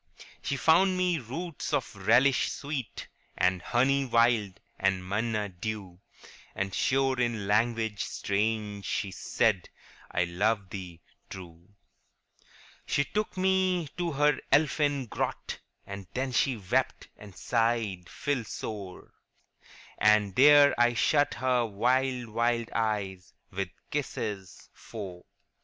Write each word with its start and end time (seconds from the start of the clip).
* 0.23 0.41
She 0.41 0.57
found 0.57 0.97
me 0.97 1.19
roots 1.19 1.73
of 1.73 1.95
relish 1.95 2.49
sweet, 2.51 3.07
And 3.37 3.61
honey 3.61 4.03
wild, 4.03 4.59
and 4.79 5.07
manna 5.07 5.47
dew; 5.47 5.99
And 6.55 6.73
sure 6.73 7.19
in 7.19 7.45
language 7.45 8.03
strange 8.03 8.83
she 8.83 9.11
said," 9.11 9.69
I 10.11 10.23
love 10.23 10.71
thee 10.71 11.01
true."' 11.29 11.75
She 12.87 13.03
took 13.05 13.37
me 13.37 13.89
to 13.99 14.13
her 14.13 14.39
elfin 14.51 15.05
grot, 15.05 15.59
And 15.85 16.07
there 16.15 16.33
she 16.33 16.55
gazed, 16.55 17.05
and 17.15 17.35
sighed 17.35 18.09
deep, 18.25 19.05
And 19.99 20.35
there 20.35 20.73
I 20.79 20.95
shut 20.95 21.35
her 21.35 21.63
wild 21.67 22.33
sad 22.35 22.71
eyes 22.73 23.35
ŌĆö 23.53 23.65
So 23.65 23.71
kissed 23.91 24.15
to 24.15 24.45
sleep. 24.75 25.23